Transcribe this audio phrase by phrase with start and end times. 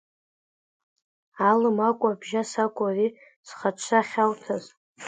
[1.49, 3.07] Алым акәу, абжьас акәу, ари
[3.47, 4.63] зхаҿсахьа ауҭаз?